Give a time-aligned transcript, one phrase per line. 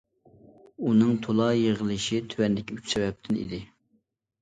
[0.87, 3.65] ئۇنىڭ تولا يىغلىشى تۆۋەندىكى ئۈچ سەدەپتىن ئىدى.